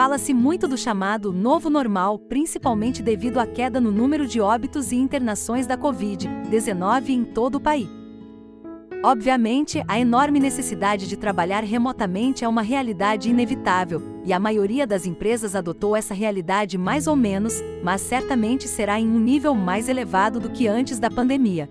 Fala-se 0.00 0.32
muito 0.32 0.66
do 0.66 0.78
chamado 0.78 1.30
novo 1.30 1.68
normal, 1.68 2.18
principalmente 2.18 3.02
devido 3.02 3.38
à 3.38 3.46
queda 3.46 3.78
no 3.78 3.92
número 3.92 4.26
de 4.26 4.40
óbitos 4.40 4.92
e 4.92 4.96
internações 4.96 5.66
da 5.66 5.76
Covid-19 5.76 7.10
em 7.10 7.22
todo 7.22 7.56
o 7.56 7.60
país. 7.60 7.86
Obviamente, 9.04 9.84
a 9.86 10.00
enorme 10.00 10.40
necessidade 10.40 11.06
de 11.06 11.18
trabalhar 11.18 11.62
remotamente 11.64 12.46
é 12.46 12.48
uma 12.48 12.62
realidade 12.62 13.28
inevitável, 13.28 14.02
e 14.24 14.32
a 14.32 14.40
maioria 14.40 14.86
das 14.86 15.04
empresas 15.04 15.54
adotou 15.54 15.94
essa 15.94 16.14
realidade 16.14 16.78
mais 16.78 17.06
ou 17.06 17.14
menos, 17.14 17.62
mas 17.84 18.00
certamente 18.00 18.66
será 18.66 18.98
em 18.98 19.06
um 19.06 19.20
nível 19.20 19.54
mais 19.54 19.86
elevado 19.86 20.40
do 20.40 20.48
que 20.48 20.66
antes 20.66 20.98
da 20.98 21.10
pandemia. 21.10 21.68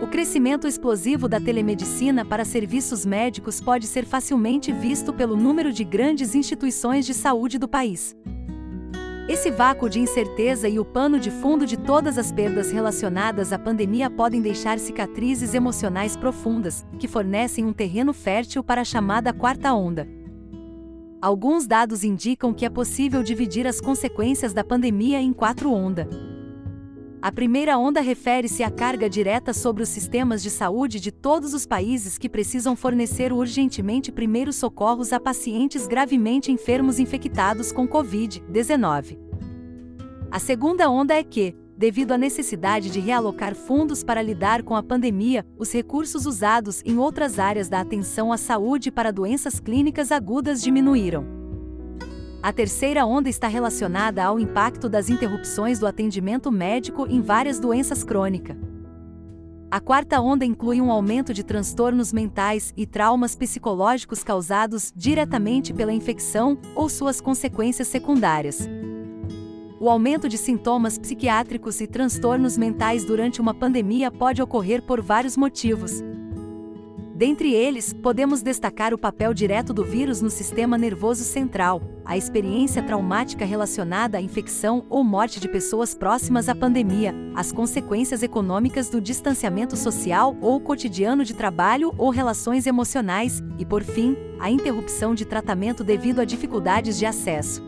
O 0.00 0.06
crescimento 0.06 0.66
explosivo 0.66 1.28
da 1.28 1.40
telemedicina 1.40 2.24
para 2.24 2.44
serviços 2.44 3.04
médicos 3.04 3.60
pode 3.60 3.86
ser 3.86 4.04
facilmente 4.04 4.72
visto 4.72 5.12
pelo 5.12 5.36
número 5.36 5.72
de 5.72 5.84
grandes 5.84 6.34
instituições 6.34 7.04
de 7.04 7.14
saúde 7.14 7.58
do 7.58 7.68
país. 7.68 8.16
Esse 9.28 9.50
vácuo 9.50 9.90
de 9.90 10.00
incerteza 10.00 10.68
e 10.68 10.78
o 10.78 10.84
pano 10.84 11.20
de 11.20 11.30
fundo 11.30 11.66
de 11.66 11.76
todas 11.76 12.16
as 12.16 12.32
perdas 12.32 12.70
relacionadas 12.70 13.52
à 13.52 13.58
pandemia 13.58 14.08
podem 14.08 14.40
deixar 14.40 14.78
cicatrizes 14.78 15.52
emocionais 15.52 16.16
profundas, 16.16 16.86
que 16.98 17.06
fornecem 17.06 17.66
um 17.66 17.72
terreno 17.74 18.14
fértil 18.14 18.64
para 18.64 18.80
a 18.80 18.84
chamada 18.86 19.32
quarta 19.32 19.74
onda. 19.74 20.08
Alguns 21.20 21.66
dados 21.66 22.04
indicam 22.04 22.54
que 22.54 22.64
é 22.64 22.70
possível 22.70 23.22
dividir 23.22 23.66
as 23.66 23.80
consequências 23.80 24.54
da 24.54 24.64
pandemia 24.64 25.20
em 25.20 25.32
quatro 25.32 25.70
ondas. 25.72 26.06
A 27.20 27.32
primeira 27.32 27.76
onda 27.76 28.00
refere-se 28.00 28.62
à 28.62 28.70
carga 28.70 29.10
direta 29.10 29.52
sobre 29.52 29.82
os 29.82 29.88
sistemas 29.88 30.40
de 30.40 30.50
saúde 30.50 31.00
de 31.00 31.10
todos 31.10 31.52
os 31.52 31.66
países 31.66 32.16
que 32.16 32.28
precisam 32.28 32.76
fornecer 32.76 33.32
urgentemente 33.32 34.12
primeiros 34.12 34.54
socorros 34.54 35.12
a 35.12 35.18
pacientes 35.18 35.88
gravemente 35.88 36.52
enfermos 36.52 37.00
infectados 37.00 37.72
com 37.72 37.88
Covid-19. 37.88 39.18
A 40.30 40.38
segunda 40.38 40.88
onda 40.88 41.12
é 41.14 41.24
que, 41.24 41.56
devido 41.76 42.12
à 42.12 42.18
necessidade 42.18 42.88
de 42.88 43.00
realocar 43.00 43.56
fundos 43.56 44.04
para 44.04 44.22
lidar 44.22 44.62
com 44.62 44.76
a 44.76 44.82
pandemia, 44.82 45.44
os 45.58 45.72
recursos 45.72 46.24
usados 46.24 46.82
em 46.84 46.98
outras 46.98 47.40
áreas 47.40 47.68
da 47.68 47.80
atenção 47.80 48.32
à 48.32 48.36
saúde 48.36 48.92
para 48.92 49.10
doenças 49.10 49.58
clínicas 49.58 50.12
agudas 50.12 50.62
diminuíram. 50.62 51.37
A 52.40 52.52
terceira 52.52 53.04
onda 53.04 53.28
está 53.28 53.48
relacionada 53.48 54.22
ao 54.24 54.38
impacto 54.38 54.88
das 54.88 55.10
interrupções 55.10 55.80
do 55.80 55.88
atendimento 55.88 56.52
médico 56.52 57.04
em 57.10 57.20
várias 57.20 57.58
doenças 57.58 58.04
crônicas. 58.04 58.56
A 59.68 59.80
quarta 59.80 60.20
onda 60.20 60.44
inclui 60.44 60.80
um 60.80 60.90
aumento 60.90 61.34
de 61.34 61.42
transtornos 61.42 62.12
mentais 62.12 62.72
e 62.76 62.86
traumas 62.86 63.34
psicológicos 63.34 64.22
causados 64.22 64.92
diretamente 64.94 65.74
pela 65.74 65.92
infecção 65.92 66.56
ou 66.76 66.88
suas 66.88 67.20
consequências 67.20 67.88
secundárias. 67.88 68.68
O 69.80 69.90
aumento 69.90 70.28
de 70.28 70.38
sintomas 70.38 70.96
psiquiátricos 70.96 71.80
e 71.80 71.88
transtornos 71.88 72.56
mentais 72.56 73.04
durante 73.04 73.40
uma 73.40 73.52
pandemia 73.52 74.12
pode 74.12 74.40
ocorrer 74.40 74.80
por 74.82 75.02
vários 75.02 75.36
motivos, 75.36 76.02
Dentre 77.18 77.52
eles, 77.52 77.92
podemos 77.92 78.42
destacar 78.42 78.94
o 78.94 78.98
papel 78.98 79.34
direto 79.34 79.74
do 79.74 79.82
vírus 79.82 80.22
no 80.22 80.30
sistema 80.30 80.78
nervoso 80.78 81.24
central, 81.24 81.82
a 82.04 82.16
experiência 82.16 82.80
traumática 82.80 83.44
relacionada 83.44 84.18
à 84.18 84.20
infecção 84.20 84.86
ou 84.88 85.02
morte 85.02 85.40
de 85.40 85.48
pessoas 85.48 85.96
próximas 85.96 86.48
à 86.48 86.54
pandemia, 86.54 87.12
as 87.34 87.50
consequências 87.50 88.22
econômicas 88.22 88.88
do 88.88 89.00
distanciamento 89.00 89.76
social 89.76 90.36
ou 90.40 90.60
cotidiano 90.60 91.24
de 91.24 91.34
trabalho 91.34 91.92
ou 91.98 92.10
relações 92.10 92.68
emocionais, 92.68 93.42
e, 93.58 93.66
por 93.66 93.82
fim, 93.82 94.16
a 94.38 94.48
interrupção 94.48 95.12
de 95.12 95.24
tratamento 95.24 95.82
devido 95.82 96.20
a 96.20 96.24
dificuldades 96.24 96.96
de 96.96 97.04
acesso. 97.04 97.67